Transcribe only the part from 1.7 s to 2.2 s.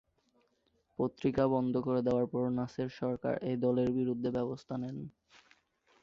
করে